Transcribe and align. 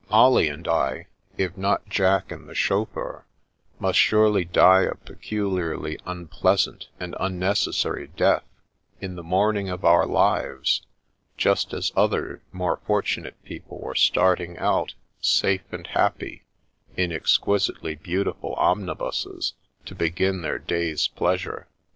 Molly 0.09 0.47
and 0.49 0.67
I, 0.67 1.05
if 1.37 1.55
not 1.55 1.87
Jack 1.87 2.31
and 2.31 2.49
the 2.49 2.55
chauffeur, 2.55 3.23
must 3.77 3.99
surely 3.99 4.43
die 4.45 4.81
a 4.81 4.95
peculiarly 4.95 5.99
unpleasant 6.07 6.87
and 6.99 7.15
unnecessary 7.19 8.07
death, 8.07 8.41
in 8.99 9.15
the 9.15 9.21
morning 9.21 9.69
of 9.69 9.85
our 9.85 10.07
lives, 10.07 10.81
just 11.37 11.71
as 11.71 11.91
other 11.95 12.41
more 12.51 12.77
fortunate 12.87 13.35
people 13.43 13.77
were 13.79 13.93
starting 13.93 14.57
out, 14.57 14.95
safe 15.19 15.71
and 15.71 15.85
happy 15.85 16.45
in 16.97 17.11
exquisitely 17.11 17.93
beautiful 17.93 18.55
omni 18.55 18.95
buses, 18.95 19.53
to 19.85 19.93
begin 19.93 20.41
their 20.41 20.57
day's 20.57 21.09
pleasure. 21.09 21.67